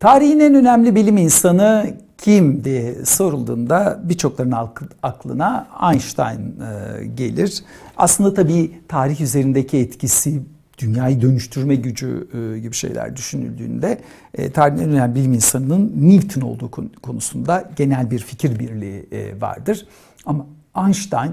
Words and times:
Tarihin 0.00 0.40
en 0.40 0.54
önemli 0.54 0.94
bilim 0.94 1.16
insanı 1.16 1.94
kim 2.18 2.64
diye 2.64 3.04
sorulduğunda 3.04 4.00
birçokların 4.04 4.54
aklına 5.02 5.68
Einstein 5.92 6.38
e, 6.60 7.04
gelir. 7.06 7.64
Aslında 7.96 8.34
tabii 8.34 8.70
tarih 8.88 9.20
üzerindeki 9.20 9.78
etkisi, 9.78 10.42
dünyayı 10.78 11.22
dönüştürme 11.22 11.74
gücü 11.74 12.28
e, 12.34 12.58
gibi 12.58 12.74
şeyler 12.74 13.16
düşünüldüğünde 13.16 14.00
e, 14.34 14.50
tarihin 14.50 14.78
en 14.82 14.90
önemli 14.90 15.14
bilim 15.14 15.32
insanının 15.32 15.92
Newton 15.96 16.40
olduğu 16.40 16.70
konusunda 17.02 17.70
genel 17.76 18.10
bir 18.10 18.18
fikir 18.18 18.58
birliği 18.58 19.06
vardır. 19.40 19.86
Ama 20.26 20.46
Einstein 20.84 21.32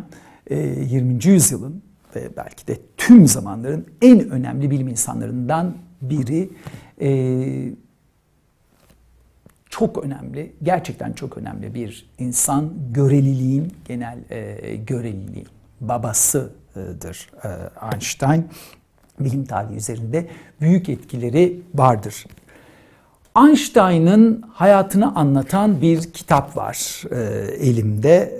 20. 0.49 1.25
yüzyılın 1.25 1.81
ve 2.15 2.29
belki 2.37 2.67
de 2.67 2.77
tüm 2.97 3.27
zamanların 3.27 3.85
en 4.01 4.29
önemli 4.29 4.71
bilim 4.71 4.87
insanlarından 4.87 5.73
biri 6.01 6.49
çok 9.79 10.03
önemli, 10.03 10.53
gerçekten 10.63 11.13
çok 11.13 11.37
önemli 11.37 11.73
bir 11.73 12.09
insan 12.19 12.73
göreliliğin, 12.91 13.73
genel 13.85 14.17
e, 14.29 14.75
göreliliğin 14.75 15.47
babasıdır 15.81 17.29
e, 17.43 17.49
Einstein. 17.91 18.47
Bilim 19.19 19.45
tarihi 19.45 19.75
üzerinde 19.75 20.27
büyük 20.61 20.89
etkileri 20.89 21.61
vardır. 21.75 22.25
Einstein'ın 23.37 24.43
hayatını 24.53 25.15
anlatan 25.15 25.81
bir 25.81 26.01
kitap 26.01 26.57
var 26.57 27.03
e, 27.11 27.17
elimde. 27.67 28.39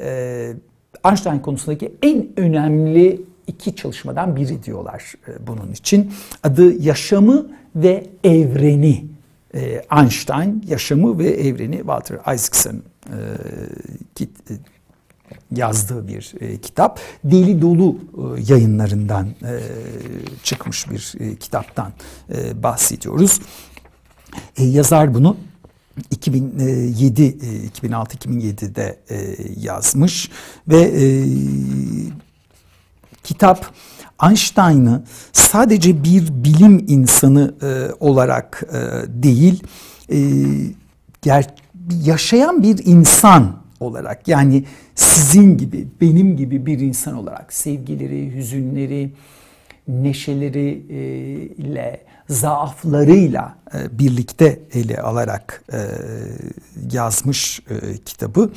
E, 1.04 1.10
Einstein 1.10 1.40
konusundaki 1.40 1.94
en 2.02 2.28
önemli 2.38 3.22
iki 3.48 3.76
çalışmadan 3.76 4.36
biri 4.36 4.64
diyorlar 4.64 5.14
e, 5.28 5.48
bunun 5.48 5.72
için. 5.72 6.14
Adı 6.44 6.82
Yaşamı 6.82 7.48
ve 7.76 8.08
Evreni 8.24 9.17
e, 9.54 9.86
Einstein 9.98 10.64
yaşamı 10.68 11.20
ve 11.20 11.30
evreni 11.30 11.78
Walter 11.78 12.36
Isaacson 12.36 12.84
e, 14.20 14.24
e, 14.24 14.54
yazdığı 15.52 16.08
bir 16.08 16.34
e, 16.40 16.58
kitap. 16.58 17.00
Deli 17.24 17.62
Dolu 17.62 17.98
yayınlarından 18.48 19.28
çıkmış 20.44 20.90
bir 20.92 21.36
kitaptan 21.40 21.92
bahsediyoruz. 22.64 23.40
Yazar 24.58 25.14
bunu 25.14 25.38
2007 26.12 27.22
2006-2007'de 27.82 29.00
e, 29.10 29.36
yazmış 29.60 30.32
ve 30.68 30.82
e, 30.82 31.26
kitap 33.24 33.72
Einstein'ı 34.24 35.04
sadece 35.34 36.04
bir 36.04 36.44
bilim 36.44 36.86
insanı 36.88 37.54
e, 37.62 37.94
olarak 38.00 38.64
e, 38.74 38.78
değil, 39.24 39.64
e, 40.12 40.18
ger 41.22 41.48
yaşayan 42.04 42.64
bir 42.64 42.86
insan 42.86 43.58
olarak 43.80 44.28
yani 44.28 44.64
sizin 44.96 45.58
gibi, 45.58 45.88
benim 46.02 46.38
gibi 46.38 46.66
bir 46.66 46.80
insan 46.80 47.16
olarak 47.16 47.54
sevgileri, 47.54 48.36
hüzünleri, 48.36 49.12
neşeleri 49.88 50.84
e, 51.78 52.00
zaaflarıyla 52.30 53.56
e, 53.74 54.00
birlikte 54.00 54.60
ele 54.74 54.98
alarak 54.98 55.64
e, 55.74 55.80
yazmış 56.92 57.62
kitabı. 58.06 58.52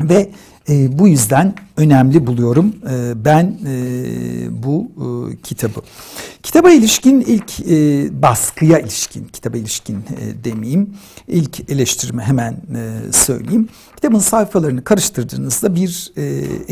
Ve 0.00 0.30
e, 0.68 0.98
bu 0.98 1.08
yüzden 1.08 1.54
önemli 1.76 2.26
buluyorum 2.26 2.74
e, 2.90 3.24
ben 3.24 3.58
e, 3.66 4.62
bu 4.62 4.88
e, 4.96 5.36
kitabı. 5.36 5.80
Kitaba 6.42 6.70
ilişkin 6.70 7.20
ilk 7.20 7.60
e, 7.60 8.08
baskıya 8.22 8.78
ilişkin, 8.78 9.24
kitaba 9.24 9.56
ilişkin 9.56 9.96
e, 9.96 10.44
demeyeyim, 10.44 10.94
ilk 11.28 11.70
eleştirimi 11.70 12.22
hemen 12.22 12.52
e, 12.52 13.12
söyleyeyim. 13.12 13.68
Kitabın 13.96 14.18
sayfalarını 14.18 14.84
karıştırdığınızda 14.84 15.74
bir 15.74 16.12
e, 16.16 16.22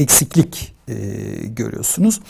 eksiklik 0.02 0.74
e, 0.88 0.94
görüyorsunuz. 1.46 2.20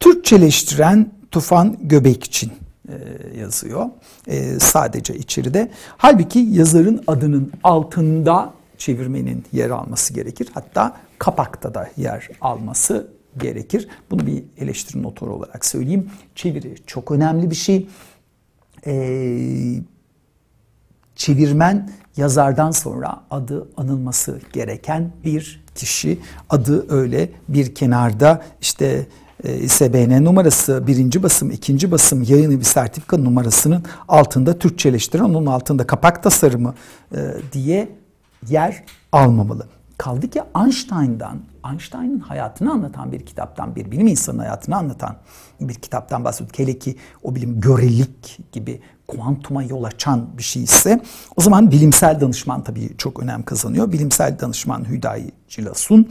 Türkçeleştiren 0.00 1.12
Tufan 1.30 1.76
Göbek 1.82 2.24
için 2.24 2.52
e, 2.88 2.94
yazıyor 3.40 3.86
e, 4.26 4.58
sadece 4.58 5.16
içeride. 5.16 5.70
Halbuki 5.96 6.38
yazarın 6.38 7.04
adının 7.06 7.52
altında 7.64 8.52
çevirmenin 8.82 9.44
yer 9.52 9.70
alması 9.70 10.14
gerekir. 10.14 10.48
Hatta 10.54 10.96
kapakta 11.18 11.74
da 11.74 11.90
yer 11.96 12.28
alması 12.40 13.08
gerekir. 13.38 13.88
Bunu 14.10 14.26
bir 14.26 14.44
eleştiri 14.58 15.02
notu 15.02 15.26
olarak 15.26 15.64
söyleyeyim. 15.64 16.10
Çeviri 16.34 16.74
çok 16.86 17.10
önemli 17.10 17.50
bir 17.50 17.54
şey. 17.54 17.88
Ee, 18.86 19.74
çevirmen 21.16 21.90
yazardan 22.16 22.70
sonra 22.70 23.24
adı 23.30 23.68
anılması 23.76 24.40
gereken 24.52 25.12
bir 25.24 25.64
kişi. 25.74 26.18
Adı 26.50 26.94
öyle 26.94 27.30
bir 27.48 27.74
kenarda 27.74 28.42
işte 28.60 29.06
e, 29.44 29.58
ISBN 29.58 30.24
numarası, 30.24 30.86
birinci 30.86 31.22
basım, 31.22 31.50
ikinci 31.50 31.90
basım, 31.90 32.22
yayını 32.22 32.58
bir 32.58 32.64
sertifika 32.64 33.16
numarasının 33.16 33.84
altında 34.08 34.58
Türkçeleştiren, 34.58 35.24
onun 35.24 35.46
altında 35.46 35.86
kapak 35.86 36.22
tasarımı 36.22 36.74
e, 37.14 37.18
diye 37.52 38.01
yer 38.48 38.84
almamalı. 39.12 39.66
Kaldı 39.98 40.30
ki 40.30 40.42
Einstein'dan, 40.56 41.40
Einstein'ın 41.70 42.18
hayatını 42.20 42.72
anlatan 42.72 43.12
bir 43.12 43.26
kitaptan, 43.26 43.76
bir 43.76 43.90
bilim 43.90 44.06
insanının 44.06 44.38
hayatını 44.38 44.76
anlatan 44.76 45.16
bir 45.60 45.74
kitaptan 45.74 46.24
bahsediyoruz. 46.24 46.58
Hele 46.58 46.78
ki 46.78 46.96
o 47.22 47.34
bilim 47.34 47.60
görelik 47.60 48.38
gibi 48.52 48.80
kuantuma 49.08 49.62
yol 49.62 49.84
açan 49.84 50.28
bir 50.38 50.42
şey 50.42 50.62
ise 50.62 51.00
o 51.36 51.40
zaman 51.40 51.70
bilimsel 51.70 52.20
danışman 52.20 52.64
tabii 52.64 52.96
çok 52.98 53.22
önem 53.22 53.42
kazanıyor. 53.42 53.92
Bilimsel 53.92 54.38
danışman 54.40 54.88
Hüdayi 54.88 55.32
Cilasun. 55.48 56.08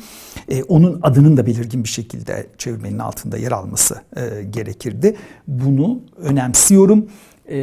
E, 0.49 0.63
onun 0.63 0.99
adının 1.03 1.37
da 1.37 1.45
belirgin 1.45 1.83
bir 1.83 1.89
şekilde 1.89 2.47
çevirmenin 2.57 2.99
altında 2.99 3.37
yer 3.37 3.51
alması 3.51 4.01
e, 4.15 4.43
gerekirdi. 4.43 5.17
Bunu 5.47 6.01
önemsiyorum. 6.17 7.07
E, 7.49 7.59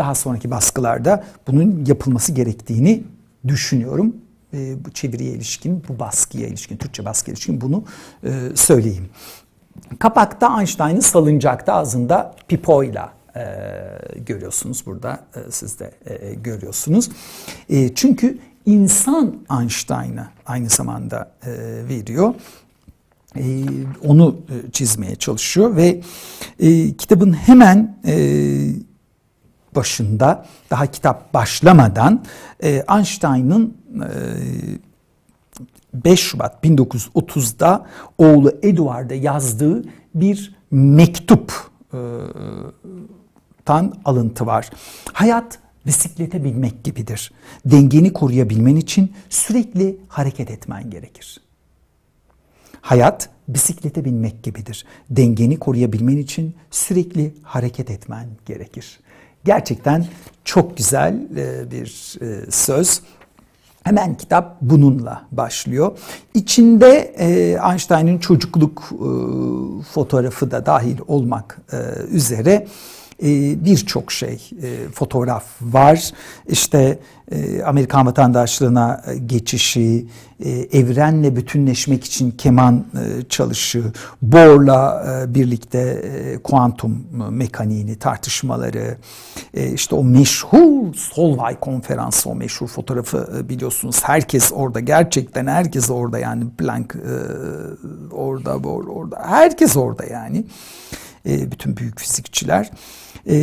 daha 0.00 0.14
sonraki 0.14 0.50
baskılarda 0.50 1.24
bunun 1.46 1.84
yapılması 1.86 2.32
gerektiğini 2.32 3.02
düşünüyorum. 3.48 4.16
E, 4.54 4.84
bu 4.84 4.90
çeviriye 4.90 5.32
ilişkin, 5.32 5.84
bu 5.88 5.98
baskıya 5.98 6.48
ilişkin, 6.48 6.76
Türkçe 6.76 7.04
baskıya 7.04 7.32
ilişkin 7.32 7.60
bunu 7.60 7.84
e, 8.24 8.30
söyleyeyim. 8.54 9.08
Kapakta 9.98 10.60
Einstein'ın 10.60 11.00
salıncakta 11.00 11.74
ağzında 11.74 12.34
pipoyla 12.48 13.12
e, 13.36 13.44
görüyorsunuz 14.26 14.86
burada 14.86 15.20
e, 15.36 15.50
siz 15.50 15.78
de 15.80 15.92
e, 16.06 16.34
görüyorsunuz. 16.34 17.10
E, 17.68 17.94
çünkü 17.94 18.38
insan 18.66 19.36
Einstein'ı 19.60 20.26
aynı 20.46 20.68
zamanda 20.68 21.30
e, 21.46 21.50
veriyor. 21.88 22.34
E, 23.36 23.64
onu 24.04 24.36
e, 24.48 24.70
çizmeye 24.70 25.16
çalışıyor 25.16 25.76
ve 25.76 26.00
e, 26.58 26.96
kitabın 26.96 27.32
hemen 27.32 27.96
e, 28.06 28.14
başında 29.76 30.46
daha 30.70 30.86
kitap 30.86 31.34
başlamadan 31.34 32.24
e, 32.62 32.84
Einstein'ın 32.96 33.76
e, 33.94 34.10
5 35.94 36.20
Şubat 36.20 36.64
1930'da 36.64 37.86
oğlu 38.18 38.52
Edward'a 38.62 39.14
yazdığı 39.14 39.84
bir 40.14 40.54
mektup 40.70 41.52
e, 41.92 41.98
tan 43.64 43.94
alıntı 44.04 44.46
var. 44.46 44.70
Hayat 45.12 45.58
bisiklete 45.86 46.44
binmek 46.44 46.84
gibidir. 46.84 47.32
Dengeni 47.64 48.12
koruyabilmen 48.12 48.76
için 48.76 49.12
sürekli 49.30 50.00
hareket 50.08 50.50
etmen 50.50 50.90
gerekir. 50.90 51.40
Hayat 52.80 53.28
bisiklete 53.48 54.04
binmek 54.04 54.42
gibidir. 54.42 54.84
Dengeni 55.10 55.58
koruyabilmen 55.58 56.16
için 56.16 56.54
sürekli 56.70 57.34
hareket 57.42 57.90
etmen 57.90 58.28
gerekir. 58.46 59.00
Gerçekten 59.44 60.06
çok 60.44 60.76
güzel 60.76 61.14
e, 61.36 61.70
bir 61.70 62.18
e, 62.20 62.50
söz. 62.50 63.00
Hemen 63.82 64.16
kitap 64.16 64.56
bununla 64.60 65.22
başlıyor. 65.32 65.98
İçinde 66.34 67.14
e, 67.18 67.58
Einstein'ın 67.70 68.18
çocukluk 68.18 68.88
fotoğrafı 69.92 70.50
da 70.50 70.66
dahil 70.66 70.98
olmak 71.08 71.58
üzere 72.10 72.66
birçok 73.64 74.12
şey 74.12 74.50
fotoğraf 74.94 75.44
var. 75.60 76.10
İşte 76.48 76.98
e, 77.30 77.62
Amerikan 77.62 78.06
vatandaşlığına 78.06 79.02
e, 79.06 79.18
geçişi, 79.18 80.06
e, 80.44 80.50
evrenle 80.50 81.36
bütünleşmek 81.36 82.04
için 82.04 82.30
keman 82.30 82.84
çalışı, 83.28 83.82
Bohr'la 84.22 85.04
birlikte 85.28 86.02
kuantum 86.44 87.06
mekaniğini 87.30 87.96
tartışmaları, 87.96 88.96
işte 89.74 89.94
o 89.94 90.04
meşhur 90.04 90.94
Solvay 90.94 91.60
konferansı, 91.60 92.30
o 92.30 92.34
meşhur 92.34 92.66
fotoğrafı 92.66 93.48
biliyorsunuz. 93.48 94.00
Herkes 94.02 94.52
orada, 94.54 94.80
gerçekten 94.80 95.46
herkes 95.46 95.90
orada 95.90 96.18
yani 96.18 96.44
Planck 96.58 96.96
orada, 98.12 98.64
Bohr 98.64 98.86
orada, 98.86 99.22
herkes 99.26 99.76
orada 99.76 100.04
yani. 100.04 100.44
E, 101.26 101.52
bütün 101.52 101.76
büyük 101.76 102.00
fizikçiler, 102.00 102.70
e, 103.26 103.34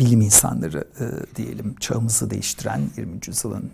bilim 0.00 0.20
insanları 0.20 0.84
e, 1.00 1.36
diyelim 1.36 1.74
çağımızı 1.80 2.30
değiştiren 2.30 2.80
20. 2.96 3.18
yüzyılın 3.26 3.72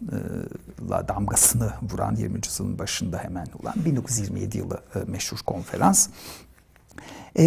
e, 0.92 1.08
damgasını 1.08 1.72
vuran 1.92 2.16
20. 2.16 2.40
yüzyılın 2.46 2.78
başında 2.78 3.18
hemen 3.18 3.46
olan 3.62 3.74
1927 3.84 4.58
yılı 4.58 4.80
meşhur 5.06 5.38
konferans. 5.46 6.08
E, 7.38 7.44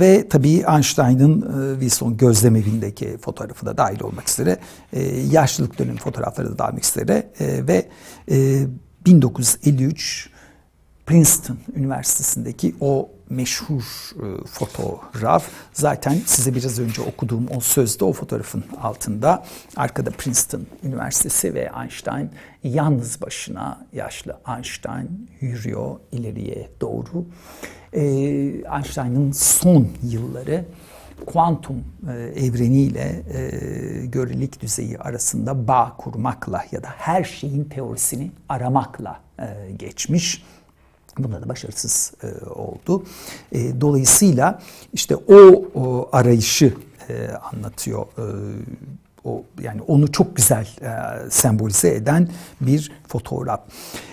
ve 0.00 0.28
tabii 0.28 0.64
Einstein'ın 0.74 1.40
e, 1.40 1.80
Wilson 1.80 2.16
gözlemevindeki 2.16 3.18
fotoğrafı 3.18 3.66
da 3.66 3.76
dahil 3.76 4.00
olmak 4.00 4.28
üzere 4.28 4.58
e, 4.92 5.02
yaşlılık 5.20 5.78
dönemi 5.78 5.98
fotoğrafları 5.98 6.52
da 6.52 6.58
dahil 6.58 6.78
üzere 6.78 7.30
e, 7.40 7.66
ve 7.66 7.88
e, 8.30 8.66
1953 9.06 10.30
Princeton 11.06 11.58
Üniversitesi'ndeki 11.76 12.74
o 12.80 13.10
meşhur 13.30 13.82
e, 14.16 14.44
fotoğraf 14.46 15.44
zaten 15.72 16.18
size 16.26 16.54
biraz 16.54 16.78
önce 16.78 17.02
okuduğum 17.02 17.46
o 17.56 17.60
sözde 17.60 18.04
o 18.04 18.12
fotoğrafın 18.12 18.64
altında 18.82 19.44
arkada 19.76 20.10
Princeton 20.10 20.66
Üniversitesi 20.82 21.54
ve 21.54 21.70
Einstein 21.80 22.30
yalnız 22.64 23.20
başına 23.20 23.86
yaşlı 23.92 24.38
Einstein 24.56 25.30
yürüyor 25.40 25.96
ileriye 26.12 26.70
doğru. 26.80 27.24
E, 27.92 28.02
Einstein'ın 28.76 29.32
son 29.32 29.88
yılları 30.02 30.64
kuantum 31.26 31.84
e, 32.08 32.12
evreniyle 32.46 33.22
e, 33.32 34.06
görelilik 34.06 34.60
düzeyi 34.60 34.98
arasında 34.98 35.68
bağ 35.68 35.96
kurmakla 35.98 36.64
ya 36.72 36.82
da 36.82 36.88
her 36.96 37.24
şeyin 37.24 37.64
teorisini 37.64 38.30
aramakla 38.48 39.20
e, 39.38 39.72
geçmiş. 39.76 40.42
Bunda 41.18 41.42
da 41.42 41.48
başarısız 41.48 42.12
e, 42.22 42.48
oldu. 42.50 43.04
E, 43.52 43.80
dolayısıyla 43.80 44.62
işte 44.92 45.16
o, 45.16 45.64
o 45.74 46.08
arayışı 46.12 46.74
e, 47.08 47.28
anlatıyor. 47.28 48.06
E, 48.18 48.24
o 49.24 49.44
yani 49.62 49.82
onu 49.82 50.12
çok 50.12 50.36
güzel 50.36 50.68
e, 50.82 50.90
sembolize 51.30 51.94
eden 51.94 52.28
bir 52.60 52.92
fotoğraf. 53.08 53.60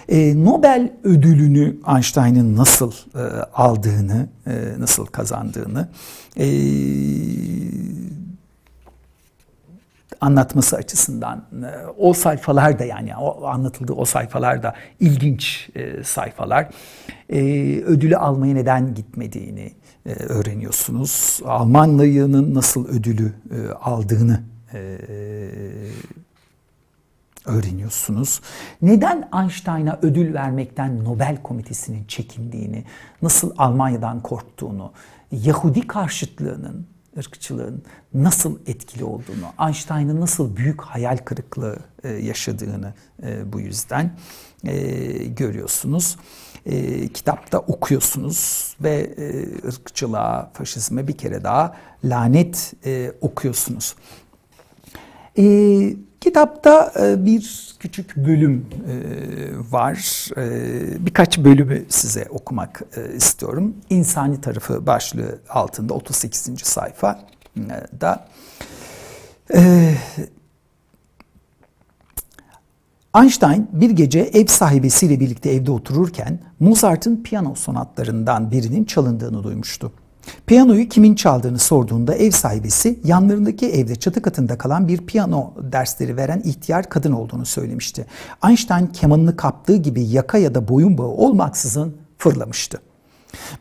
E, 0.09 0.43
Nobel 0.45 0.93
ödülünü 1.03 1.77
Einstein'ın 1.95 2.57
nasıl 2.57 2.91
e, 3.15 3.21
aldığını, 3.53 4.27
e, 4.47 4.51
nasıl 4.79 5.05
kazandığını 5.05 5.87
e, 6.37 6.45
anlatması 10.21 10.75
açısından 10.75 11.37
e, 11.37 11.87
o 11.97 12.13
sayfalar 12.13 12.79
da 12.79 12.85
yani 12.85 13.15
o 13.15 13.45
anlatıldığı 13.45 13.93
o 13.93 14.05
sayfalar 14.05 14.63
da 14.63 14.73
ilginç 14.99 15.69
e, 15.75 16.03
sayfalar. 16.03 16.69
E, 17.29 17.39
ödülü 17.81 18.17
almaya 18.17 18.53
neden 18.53 18.93
gitmediğini 18.93 19.73
öğreniyorsunuz. 20.05 21.39
Almanya'nın 21.45 22.53
nasıl 22.53 22.87
ödülü 22.87 23.33
aldığını 23.81 24.43
öğreniyorsunuz. 27.45 28.41
Neden 28.81 29.29
Einstein'a 29.41 29.99
ödül 30.01 30.33
vermekten 30.33 31.03
Nobel 31.03 31.37
Komitesi'nin 31.43 32.05
çekindiğini, 32.05 32.83
nasıl 33.21 33.53
Almanya'dan 33.57 34.19
korktuğunu, 34.19 34.91
Yahudi 35.31 35.87
karşıtlığının 35.87 36.87
ırkçılığın 37.17 37.83
nasıl 38.13 38.59
etkili 38.67 39.03
olduğunu, 39.03 39.67
Einstein'ın 39.67 40.21
nasıl 40.21 40.55
büyük 40.55 40.81
hayal 40.81 41.17
kırıklığı 41.17 41.79
e, 42.03 42.09
yaşadığını 42.09 42.93
e, 43.23 43.53
bu 43.53 43.59
yüzden 43.59 44.17
e, 44.63 44.77
görüyorsunuz. 45.25 46.17
Kitapta 47.13 47.59
okuyorsunuz 47.59 48.75
ve 48.83 49.15
ırkçılığa, 49.67 50.51
faşizme 50.53 51.07
bir 51.07 51.17
kere 51.17 51.43
daha 51.43 51.75
lanet 52.03 52.73
okuyorsunuz. 53.21 53.95
Kitapta 56.25 56.91
bir 57.17 57.75
küçük 57.79 58.15
bölüm 58.15 58.65
var. 59.71 60.27
Birkaç 60.99 61.37
bölümü 61.37 61.85
size 61.89 62.27
okumak 62.29 62.81
istiyorum. 63.15 63.75
İnsani 63.89 64.41
tarafı 64.41 64.85
başlığı 64.85 65.39
altında 65.49 65.93
38. 65.93 66.61
sayfa 66.63 67.19
da 68.01 68.27
Einstein 73.17 73.69
bir 73.73 73.89
gece 73.89 74.19
ev 74.19 74.45
sahibesiyle 74.45 75.19
birlikte 75.19 75.49
evde 75.49 75.71
otururken 75.71 76.39
Mozart'ın 76.59 77.23
piyano 77.23 77.55
sonatlarından 77.55 78.51
birinin 78.51 78.83
çalındığını 78.83 79.43
duymuştu. 79.43 79.91
Piyanoyu 80.47 80.89
kimin 80.89 81.15
çaldığını 81.15 81.59
sorduğunda 81.59 82.15
ev 82.15 82.31
sahibesi 82.31 82.99
yanlarındaki 83.03 83.69
evde 83.69 83.95
çatı 83.95 84.21
katında 84.21 84.57
kalan 84.57 84.87
bir 84.87 84.97
piyano 84.97 85.53
dersleri 85.71 86.17
veren 86.17 86.41
ihtiyar 86.45 86.89
kadın 86.89 87.11
olduğunu 87.11 87.45
söylemişti. 87.45 88.05
Einstein 88.47 88.87
kemanını 88.87 89.35
kaptığı 89.35 89.75
gibi 89.75 90.03
yaka 90.03 90.37
ya 90.37 90.55
da 90.55 90.67
boyun 90.67 90.97
bağı 90.97 91.07
olmaksızın 91.07 91.97
fırlamıştı. 92.17 92.81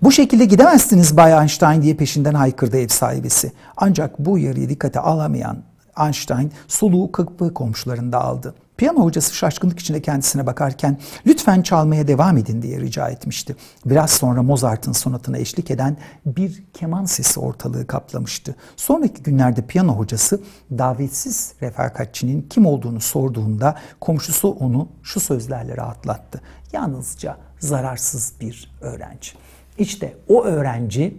Bu 0.03 0.13
şekilde 0.13 0.45
gidemezsiniz 0.45 1.17
Bay 1.17 1.33
Einstein 1.33 1.83
diye 1.83 1.95
peşinden 1.97 2.35
haykırdı 2.35 2.77
ev 2.77 2.89
sahibesi. 2.89 3.53
Ancak 3.77 4.19
bu 4.19 4.33
uyarıyı 4.33 4.69
dikkate 4.69 5.01
alamayan 5.01 5.59
Einstein 6.01 6.53
soluğu 6.69 7.13
kapı 7.13 7.55
komşularında 7.55 8.21
aldı. 8.21 8.55
Piyano 8.77 9.05
hocası 9.05 9.35
şaşkınlık 9.35 9.79
içinde 9.79 10.03
kendisine 10.03 10.47
bakarken 10.47 10.99
lütfen 11.27 11.63
çalmaya 11.63 12.09
devam 12.09 12.37
edin 12.37 12.63
diye 12.63 12.81
rica 12.81 13.09
etmişti. 13.09 13.57
Biraz 13.87 14.11
sonra 14.11 14.43
Mozart'ın 14.43 14.93
sonatına 14.93 15.39
eşlik 15.39 15.71
eden 15.71 15.97
bir 16.27 16.65
keman 16.73 17.05
sesi 17.05 17.41
ortalığı 17.41 17.87
kaplamıştı. 17.87 18.57
Sonraki 18.77 19.23
günlerde 19.23 19.67
piyano 19.67 19.93
hocası 19.93 20.41
davetsiz 20.71 21.53
refakatçinin 21.63 22.47
kim 22.51 22.67
olduğunu 22.67 23.01
sorduğunda 23.01 23.77
komşusu 24.01 24.49
onu 24.49 24.89
şu 25.03 25.21
sözlerle 25.21 25.77
rahatlattı. 25.77 26.41
Yalnızca 26.73 27.37
zararsız 27.59 28.33
bir 28.41 28.73
öğrenci. 28.81 29.31
İşte 29.79 30.17
o 30.29 30.45
öğrenci 30.45 31.17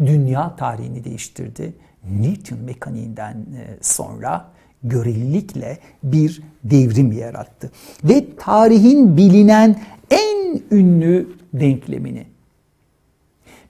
dünya 0.00 0.56
tarihini 0.56 1.04
değiştirdi. 1.04 1.74
Newton 2.10 2.58
mekaniğinden 2.58 3.34
e, 3.34 3.78
sonra 3.80 4.54
görelilikle 4.84 5.78
bir 6.02 6.42
devrim 6.64 7.12
yarattı. 7.12 7.70
Ve 8.04 8.24
tarihin 8.36 9.16
bilinen 9.16 9.80
en 10.10 10.60
ünlü 10.70 11.28
denklemini 11.54 12.26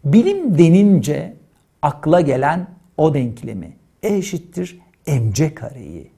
bilim 0.05 0.59
denince 0.59 1.35
akla 1.83 2.21
gelen 2.21 2.67
o 2.97 3.15
denklemi 3.15 3.73
E 4.03 4.17
eşittir 4.17 4.81
mc 5.07 5.55
kareyi 5.55 6.11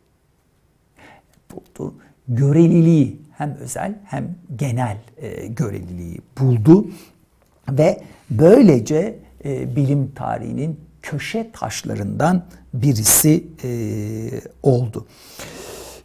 buldu. 1.53 1.95
Göreliliği 2.29 3.21
hem 3.33 3.55
özel 3.55 3.95
hem 4.05 4.35
genel 4.57 4.99
e, 5.17 5.47
göreliliği 5.47 6.19
buldu 6.41 6.91
ve 7.71 8.01
böylece 8.31 9.19
e, 9.45 9.77
bilim 9.77 10.13
tarihinin 10.15 10.81
köşe 11.07 11.51
taşlarından 11.53 12.45
birisi 12.75 13.47
e, 13.65 13.71
oldu. 14.63 15.07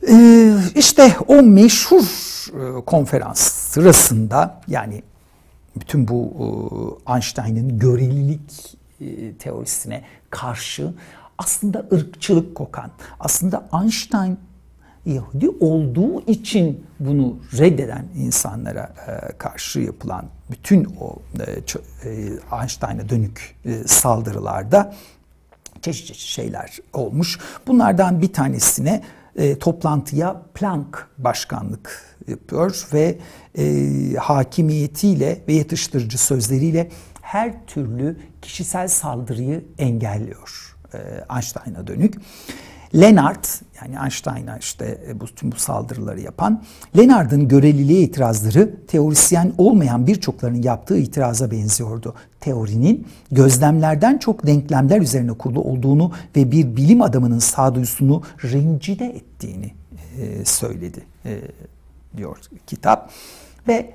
E, 0.07 0.53
işte 0.75 1.15
o 1.27 1.41
meşhur 1.41 2.03
e, 2.47 2.85
konferans 2.85 3.39
sırasında 3.39 4.61
yani 4.67 5.03
bütün 5.75 6.07
bu 6.07 6.31
e, 7.07 7.13
Einstein'ın 7.13 7.79
görelilik 7.79 8.77
e, 9.01 9.33
teorisine 9.33 10.03
karşı 10.29 10.93
aslında 11.37 11.87
ırkçılık 11.93 12.55
kokan, 12.55 12.91
aslında 13.19 13.69
Einstein 13.81 14.37
Yahudi 15.05 15.49
olduğu 15.49 16.21
için 16.21 16.85
bunu 16.99 17.37
reddeden 17.57 18.05
insanlara 18.15 18.93
e, 19.07 19.37
karşı 19.37 19.79
yapılan 19.79 20.25
bütün 20.51 20.87
o 20.99 21.15
e, 21.39 22.09
e, 22.09 22.29
Einstein'a 22.61 23.09
dönük 23.09 23.55
saldırılarda 23.85 24.95
çeşitli 25.81 26.07
çeşit 26.07 26.27
şeyler 26.27 26.77
olmuş. 26.93 27.39
Bunlardan 27.67 28.21
bir 28.21 28.33
tanesine 28.33 29.03
toplantıya 29.59 30.41
Planck 30.53 31.07
başkanlık 31.17 32.15
yapıyor 32.27 32.87
ve 32.93 33.17
hakimiyetiyle 34.17 35.41
ve 35.47 35.53
yatıştırıcı 35.53 36.17
sözleriyle 36.17 36.89
her 37.21 37.65
türlü 37.65 38.17
kişisel 38.41 38.87
saldırıyı 38.87 39.63
engelliyor 39.77 40.77
Einstein'a 41.33 41.87
dönük. 41.87 42.15
Leonard 42.95 43.45
yani 43.81 43.95
Einstein'a 44.03 44.57
işte 44.57 44.97
e, 45.07 45.19
bu 45.19 45.25
tüm 45.25 45.51
bu 45.51 45.55
saldırıları 45.55 46.21
yapan 46.21 46.63
Leonard'ın 46.97 47.47
göreliliğe 47.47 48.01
itirazları 48.01 48.85
teorisyen 48.87 49.53
olmayan 49.57 50.07
birçoklarının 50.07 50.61
yaptığı 50.61 50.97
itiraza 50.97 51.51
benziyordu. 51.51 52.15
Teorinin 52.39 53.07
gözlemlerden 53.31 54.17
çok 54.17 54.47
denklemler 54.47 55.01
üzerine 55.01 55.33
kurulu 55.33 55.61
olduğunu 55.61 56.11
ve 56.35 56.51
bir 56.51 56.75
bilim 56.75 57.01
adamının 57.01 57.39
sağduyusunu 57.39 58.23
rencide 58.43 59.05
ettiğini 59.05 59.71
e, 60.19 60.45
söyledi 60.45 61.01
e, 61.25 61.41
diyor 62.17 62.37
kitap 62.67 63.11
ve 63.67 63.93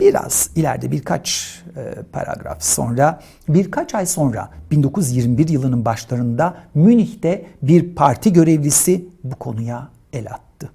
Biraz 0.00 0.50
ileride 0.56 0.90
birkaç 0.90 1.58
e, 1.76 2.02
paragraf 2.12 2.62
sonra, 2.62 3.20
birkaç 3.48 3.94
ay 3.94 4.06
sonra 4.06 4.50
1921 4.70 5.48
yılının 5.48 5.84
başlarında 5.84 6.56
Münih'te 6.74 7.46
bir 7.62 7.94
parti 7.94 8.32
görevlisi 8.32 9.08
bu 9.24 9.36
konuya 9.36 9.88
el 10.12 10.26
attı. 10.26 10.70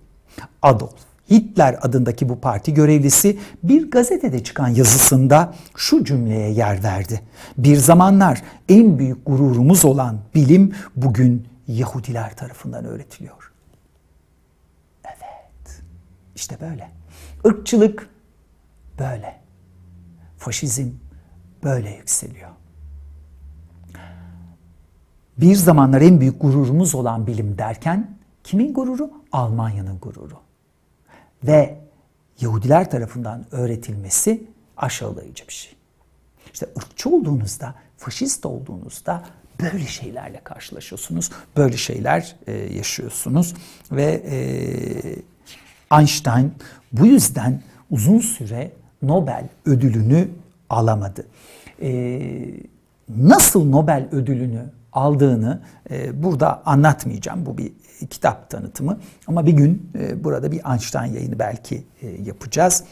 Adolf 0.61 1.11
Hitler 1.31 1.79
adındaki 1.81 2.29
bu 2.29 2.39
parti 2.39 2.73
görevlisi 2.73 3.39
bir 3.63 3.91
gazetede 3.91 4.43
çıkan 4.43 4.67
yazısında 4.67 5.53
şu 5.75 6.03
cümleye 6.03 6.51
yer 6.51 6.83
verdi. 6.83 7.21
Bir 7.57 7.77
zamanlar 7.77 8.41
en 8.69 8.99
büyük 8.99 9.25
gururumuz 9.25 9.85
olan 9.85 10.19
bilim 10.35 10.75
bugün 10.95 11.47
Yahudiler 11.67 12.35
tarafından 12.35 12.85
öğretiliyor. 12.85 13.51
Evet. 15.05 15.81
İşte 16.35 16.57
böyle. 16.61 16.89
Irkçılık 17.45 18.09
böyle. 19.01 19.41
Faşizm 20.37 20.89
böyle 21.63 21.89
yükseliyor. 21.89 22.49
Bir 25.37 25.55
zamanlar 25.55 26.01
en 26.01 26.19
büyük 26.19 26.41
gururumuz 26.41 26.95
olan 26.95 27.27
bilim 27.27 27.57
derken 27.57 28.17
kimin 28.43 28.73
gururu? 28.73 29.11
Almanya'nın 29.31 29.99
gururu. 29.99 30.39
Ve 31.43 31.77
Yahudiler 32.41 32.91
tarafından 32.91 33.45
öğretilmesi 33.51 34.43
aşağılayıcı 34.77 35.47
bir 35.47 35.53
şey. 35.53 35.73
İşte 36.53 36.67
ırkçı 36.77 37.09
olduğunuzda, 37.09 37.75
faşist 37.97 38.45
olduğunuzda 38.45 39.23
böyle 39.61 39.85
şeylerle 39.85 40.41
karşılaşıyorsunuz. 40.43 41.31
Böyle 41.57 41.77
şeyler 41.77 42.35
e, 42.47 42.51
yaşıyorsunuz. 42.51 43.53
Ve 43.91 44.23
e, 44.25 44.37
Einstein 45.97 46.53
bu 46.91 47.05
yüzden 47.05 47.61
uzun 47.89 48.19
süre 48.19 48.71
Nobel 49.01 49.49
ödülünü 49.65 50.27
alamadı. 50.69 51.25
Ee, 51.81 52.21
nasıl 53.17 53.69
Nobel 53.69 54.07
ödülünü 54.11 54.63
aldığını 54.93 55.61
e, 55.91 56.23
burada 56.23 56.61
anlatmayacağım. 56.65 57.45
Bu 57.45 57.57
bir 57.57 57.71
kitap 58.09 58.49
tanıtımı. 58.49 58.99
Ama 59.27 59.45
bir 59.45 59.51
gün 59.51 59.91
e, 59.99 60.23
burada 60.23 60.51
bir 60.51 60.71
Einstein 60.71 61.13
yayını 61.13 61.39
belki 61.39 61.83
e, 62.01 62.07
yapacağız. 62.07 62.83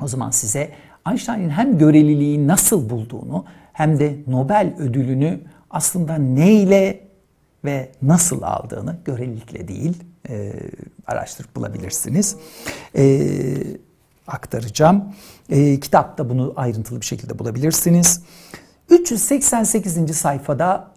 O 0.00 0.08
zaman 0.08 0.30
size 0.30 0.70
Einstein'in 1.08 1.50
hem 1.50 1.78
göreliliği 1.78 2.48
nasıl 2.48 2.90
bulduğunu 2.90 3.44
hem 3.72 3.98
de 3.98 4.16
Nobel 4.26 4.74
ödülünü 4.78 5.40
aslında 5.70 6.14
neyle 6.14 7.00
ve 7.64 7.92
nasıl 8.02 8.42
aldığını 8.42 8.96
görelilikle 9.04 9.68
değil 9.68 10.04
e, 10.28 10.52
araştırıp 11.06 11.56
bulabilirsiniz. 11.56 12.36
E, 12.96 13.24
aktaracağım. 14.28 15.04
E, 15.50 15.80
kitapta 15.80 16.30
bunu 16.30 16.52
ayrıntılı 16.56 17.00
bir 17.00 17.06
şekilde 17.06 17.38
bulabilirsiniz. 17.38 18.22
388. 18.88 20.16
sayfada 20.16 20.90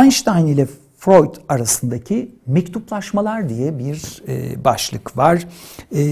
Einstein 0.00 0.46
ile 0.46 0.66
Freud 1.00 1.34
arasındaki 1.48 2.34
mektuplaşmalar 2.46 3.48
diye 3.48 3.78
bir 3.78 4.22
e, 4.28 4.64
başlık 4.64 5.16
var. 5.16 5.46
E, 5.94 6.02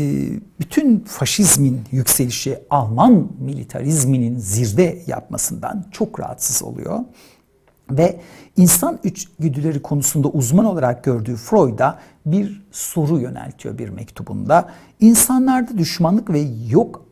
bütün 0.61 1.01
faşizmin 1.01 1.81
yükselişi 1.93 2.59
Alman 2.71 3.29
militarizminin 3.41 4.39
zirve 4.39 4.99
yapmasından 5.07 5.85
çok 5.93 6.21
rahatsız 6.21 6.63
oluyor. 6.63 6.99
Ve 7.91 8.21
insan 8.57 8.99
içgüdüleri 9.05 9.83
konusunda 9.83 10.29
uzman 10.29 10.65
olarak 10.65 11.05
gördüğü 11.05 11.37
Freud'a 11.37 11.99
bir 12.27 12.63
soru 12.73 13.21
yöneltiyor 13.21 13.79
bir 13.79 13.89
mektubunda. 13.89 14.69
İnsanlarda 15.01 15.79
düşmanlık 15.79 16.31
ve 16.31 16.41
yok 16.69 17.05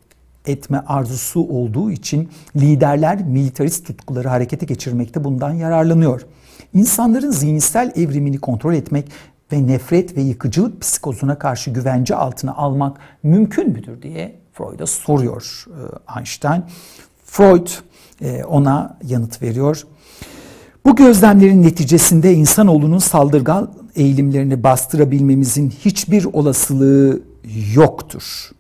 etme 0.47 0.83
arzusu 0.87 1.41
olduğu 1.41 1.91
için 1.91 2.29
liderler 2.57 3.25
militarist 3.25 3.87
tutkuları 3.87 4.29
harekete 4.29 4.67
geçirmekte 4.67 5.25
bundan 5.25 5.51
yararlanıyor. 5.51 6.27
İnsanların 6.75 7.31
zihinsel 7.31 7.93
evrimini 7.97 8.39
kontrol 8.39 8.75
etmek 8.75 9.09
ve 9.53 9.67
nefret 9.67 10.17
ve 10.17 10.21
yıkıcılık 10.21 10.81
psikozuna 10.81 11.39
karşı 11.39 11.71
güvence 11.71 12.15
altına 12.15 12.55
almak 12.55 12.99
mümkün 13.23 13.71
müdür 13.71 14.03
diye 14.03 14.39
Freud'a 14.53 14.87
soruyor 14.87 15.65
e, 15.67 16.19
Einstein. 16.19 16.63
Freud 17.25 17.67
e, 18.21 18.45
ona 18.45 18.99
yanıt 19.05 19.43
veriyor. 19.43 19.87
Bu 20.87 20.97
gözlemlerin 20.97 21.63
neticesinde 21.63 22.35
insanoğlunun 22.35 22.99
saldırgan 22.99 23.71
eğilimlerini 23.95 24.63
bastırabilmemizin 24.63 25.71
hiçbir 25.71 26.25
olasılığı 26.25 27.23
yoktur. 27.75 28.51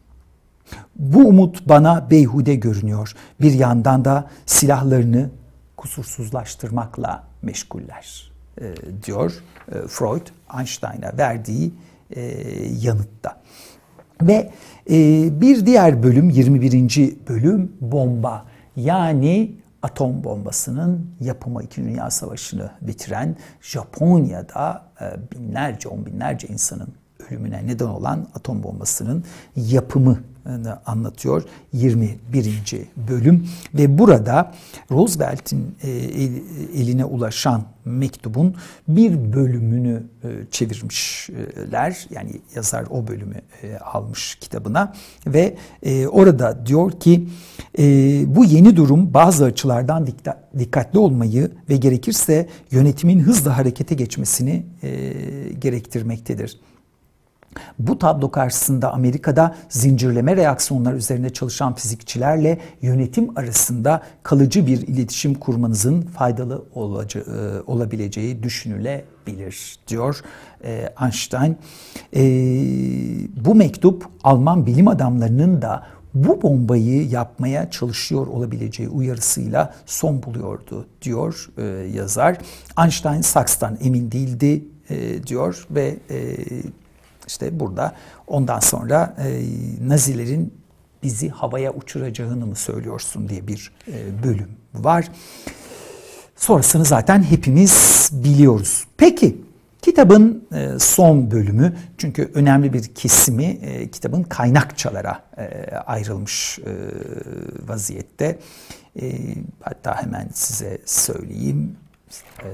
Bu 0.96 1.18
umut 1.18 1.68
bana 1.68 2.10
beyhude 2.10 2.54
görünüyor. 2.54 3.12
Bir 3.40 3.52
yandan 3.52 4.04
da 4.04 4.30
silahlarını 4.46 5.30
kusursuzlaştırmakla 5.76 7.24
meşguller 7.42 8.32
e, 8.60 8.74
diyor 9.06 9.32
e, 9.72 9.88
Freud 9.88 10.26
Einstein'a 10.58 11.18
verdiği 11.18 11.72
e, 12.16 12.22
yanıtta. 12.80 13.40
Ve 14.22 14.50
e, 14.90 15.28
bir 15.40 15.66
diğer 15.66 16.02
bölüm 16.02 16.30
21. 16.30 17.14
bölüm 17.28 17.72
bomba 17.80 18.44
yani 18.76 19.52
atom 19.82 20.24
bombasının 20.24 21.10
yapımı 21.20 21.62
2. 21.62 21.84
Dünya 21.84 22.10
Savaşı'nı 22.10 22.70
bitiren 22.80 23.36
Japonya'da 23.60 24.84
e, 25.00 25.32
binlerce 25.32 25.88
on 25.88 26.06
binlerce 26.06 26.48
insanın 26.48 26.88
ölümüne 27.30 27.66
neden 27.66 27.86
olan 27.86 28.28
atom 28.34 28.62
bombasının 28.62 29.24
yapımı 29.56 30.18
anlatıyor 30.86 31.42
21. 31.72 32.62
bölüm 33.08 33.48
ve 33.74 33.98
burada 33.98 34.52
Roosevelt'in 34.90 35.76
e, 35.82 35.90
eline 36.80 37.04
ulaşan 37.04 37.64
mektubun 37.84 38.54
bir 38.88 39.32
bölümünü 39.32 40.02
e, 40.24 40.28
çevirmişler. 40.50 42.06
Yani 42.10 42.30
yazar 42.54 42.84
o 42.90 43.08
bölümü 43.08 43.40
e, 43.62 43.76
almış 43.76 44.34
kitabına 44.34 44.92
ve 45.26 45.56
orada 46.10 46.66
diyor 46.66 47.00
ki 47.00 47.28
bu 48.26 48.44
yeni 48.44 48.76
durum 48.76 49.14
bazı 49.14 49.44
açılardan 49.44 50.08
dikkatli 50.58 50.98
olmayı 50.98 51.50
ve 51.68 51.76
gerekirse 51.76 52.48
yönetimin 52.70 53.20
hızla 53.20 53.58
harekete 53.58 53.94
geçmesini 53.94 54.66
gerektirmektedir. 55.58 56.58
Bu 57.78 57.98
tablo 57.98 58.30
karşısında 58.30 58.92
Amerika'da 58.92 59.54
zincirleme 59.68 60.36
reaksiyonlar 60.36 60.94
üzerinde 60.94 61.30
çalışan 61.30 61.74
fizikçilerle 61.74 62.58
yönetim 62.82 63.38
arasında 63.38 64.02
kalıcı 64.22 64.66
bir 64.66 64.78
iletişim 64.78 65.34
kurmanızın 65.34 66.02
faydalı 66.02 66.64
e, 66.74 67.20
olabileceği 67.66 68.42
düşünülebilir 68.42 69.78
diyor 69.88 70.20
e, 70.64 70.88
Einstein. 71.02 71.56
E, 72.16 72.22
bu 73.44 73.54
mektup 73.54 74.08
Alman 74.24 74.66
bilim 74.66 74.88
adamlarının 74.88 75.62
da 75.62 75.86
bu 76.14 76.42
bombayı 76.42 77.08
yapmaya 77.08 77.70
çalışıyor 77.70 78.26
olabileceği 78.26 78.88
uyarısıyla 78.88 79.74
son 79.86 80.22
buluyordu 80.22 80.86
diyor 81.02 81.48
yazar. 81.94 82.38
Einstein 82.78 83.20
Saks'tan 83.20 83.78
emin 83.82 84.12
değildi 84.12 84.64
diyor 85.26 85.66
ve 85.70 85.96
işte 87.26 87.60
burada 87.60 87.94
ondan 88.26 88.60
sonra 88.60 89.16
e, 89.18 89.42
Nazilerin 89.88 90.54
bizi 91.02 91.28
havaya 91.28 91.72
uçuracağını 91.72 92.46
mı 92.46 92.56
söylüyorsun 92.56 93.28
diye 93.28 93.46
bir 93.46 93.72
e, 93.88 94.22
bölüm 94.22 94.50
var. 94.74 95.08
Sonrasını 96.36 96.84
zaten 96.84 97.22
hepimiz 97.22 98.08
biliyoruz. 98.12 98.84
Peki 98.96 99.36
kitabın 99.82 100.48
e, 100.54 100.78
son 100.78 101.30
bölümü 101.30 101.76
çünkü 101.98 102.30
önemli 102.34 102.72
bir 102.72 102.94
kesimi 102.94 103.44
e, 103.44 103.90
kitabın 103.90 104.22
kaynakçalara 104.22 105.22
e, 105.38 105.76
ayrılmış 105.76 106.58
e, 106.58 106.72
vaziyette. 107.68 108.38
E, 109.00 109.12
hatta 109.60 110.02
hemen 110.02 110.28
size 110.34 110.78
söyleyeyim. 110.84 111.76
E, 112.44 112.48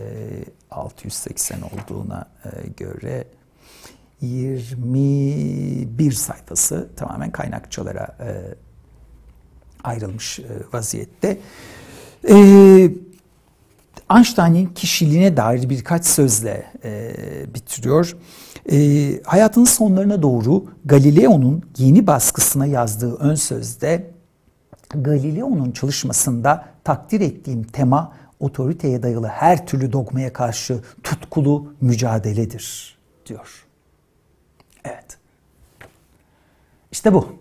680 0.71 1.59
olduğuna 1.63 2.27
e, 2.45 2.49
göre 2.77 3.25
21 4.23 6.13
sayfası 6.13 6.89
tamamen 6.97 7.31
kaynakçalara 7.31 8.17
e, 8.21 8.55
ayrılmış 9.85 10.39
e, 10.39 10.45
vaziyette. 10.73 11.39
E, 12.29 12.37
Einstein'in 14.17 14.67
kişiliğine 14.67 15.37
dair 15.37 15.69
birkaç 15.69 16.05
sözle 16.05 16.67
e, 16.85 17.15
bitiriyor. 17.55 18.17
E, 18.73 18.77
hayatının 19.25 19.65
sonlarına 19.65 20.23
doğru 20.23 20.65
Galileo'nun 20.85 21.63
yeni 21.79 22.07
baskısına 22.07 22.67
yazdığı 22.67 23.15
ön 23.15 23.35
sözde 23.35 24.11
Galileo'nun 24.95 25.71
çalışmasında 25.71 26.65
takdir 26.85 27.21
ettiğim 27.21 27.63
tema 27.63 28.13
otoriteye 28.41 29.03
dayalı 29.03 29.27
her 29.27 29.67
türlü 29.67 29.93
dogmaya 29.93 30.33
karşı 30.33 30.81
tutkulu 31.03 31.75
mücadeledir 31.81 32.99
diyor. 33.27 33.67
Evet. 34.85 35.19
İşte 36.93 37.15
bu. 37.15 37.39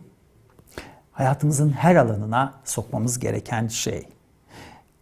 hayatımızın 1.12 1.70
her 1.72 1.96
alanına 1.96 2.54
sokmamız 2.66 3.20
gereken 3.20 3.68
şey. 3.68 4.08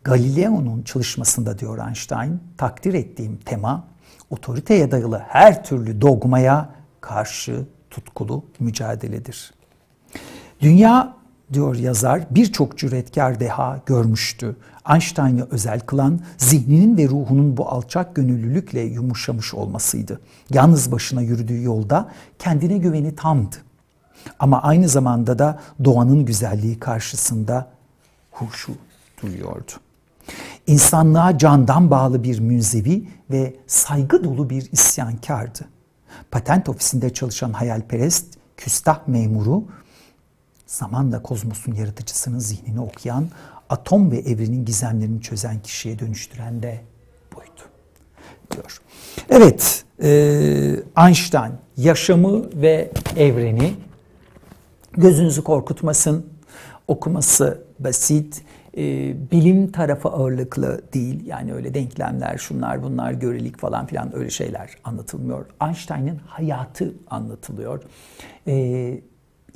Galileo'nun 0.04 0.84
çalışmasında 0.84 1.60
diyor 1.60 1.88
Einstein, 1.88 2.40
takdir 2.58 2.94
ettiğim 2.94 3.38
tema 3.38 3.88
otoriteye 4.30 4.92
dayalı 4.92 5.20
her 5.28 5.64
türlü 5.64 6.02
dogmaya 6.02 6.70
karşı 7.02 7.66
tutkulu 7.90 8.46
mücadeledir. 8.60 9.54
Dünya 10.62 11.14
diyor 11.54 11.76
yazar 11.76 12.22
birçok 12.32 12.78
cüretkar 12.78 13.40
deha 13.40 13.80
görmüştü. 13.86 14.56
Einstein'ı 14.90 15.48
özel 15.52 15.80
kılan 15.80 16.20
zihninin 16.38 16.98
ve 16.98 17.08
ruhunun 17.08 17.58
bu 17.58 17.70
alçak 17.70 18.16
gönüllülükle 18.16 18.82
yumuşamış 18.82 19.54
olmasıydı. 19.54 20.20
Yalnız 20.50 20.92
başına 20.92 21.22
yürüdüğü 21.22 21.64
yolda 21.64 22.10
kendine 22.40 22.78
güveni 22.78 23.16
tamdı. 23.16 23.56
Ama 24.40 24.62
aynı 24.62 24.90
zamanda 24.90 25.40
da 25.40 25.60
doğanın 25.84 26.26
güzelliği 26.26 26.80
karşısında 26.80 27.68
huşu 28.32 28.72
duyuyordu. 29.22 29.72
İnsanlığa 30.68 31.38
candan 31.38 31.92
bağlı 31.92 32.24
bir 32.24 32.40
münzevi 32.40 33.08
ve 33.32 33.56
saygı 33.68 34.24
dolu 34.24 34.50
bir 34.50 34.72
isyankardı. 34.72 35.60
Patent 36.32 36.70
ofisinde 36.70 37.14
çalışan 37.14 37.54
hayalperest, 37.54 38.26
küstah 38.58 39.08
memuru, 39.08 39.64
zamanla 40.68 41.22
kozmosun 41.22 41.74
yaratıcısının 41.74 42.40
zihnini 42.40 42.80
okuyan, 42.80 43.28
atom 43.70 44.12
ve 44.12 44.18
evrenin 44.18 44.66
gizemlerini 44.66 45.22
çözen 45.22 45.60
kişiye 45.60 46.00
dönüştüren 46.00 46.64
de 46.64 46.82
buydu. 47.36 47.62
Diyor. 48.52 48.82
Evet, 49.30 49.84
e, 50.04 50.10
Einstein 51.06 51.52
yaşamı 51.78 52.62
ve 52.62 52.92
evreni 53.18 53.74
gözünüzü 54.92 55.44
korkutmasın, 55.44 56.26
okuması 56.88 57.64
basit, 57.80 58.42
e, 58.78 58.82
bilim 59.32 59.72
tarafı 59.72 60.10
ağırlıklı 60.10 60.82
değil. 60.94 61.26
Yani 61.26 61.54
öyle 61.54 61.74
denklemler, 61.74 62.38
şunlar 62.38 62.84
bunlar, 62.84 63.12
görelik 63.12 63.60
falan 63.60 63.86
filan 63.86 64.16
öyle 64.16 64.30
şeyler 64.30 64.70
anlatılmıyor. 64.84 65.46
Einstein'ın 65.62 66.20
hayatı 66.28 66.94
anlatılıyor. 67.10 67.84
E, 68.48 69.02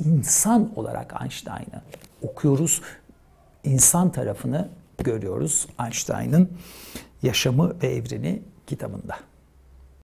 insan 0.06 0.72
olarak 0.76 1.14
Einstein'ı 1.22 1.82
okuyoruz. 2.22 2.82
İnsan 3.64 4.12
tarafını 4.12 4.70
görüyoruz 4.98 5.68
Einstein'ın 5.86 6.50
Yaşamı 7.24 7.82
ve 7.84 7.88
Evreni 7.88 8.42
kitabında. 8.68 9.33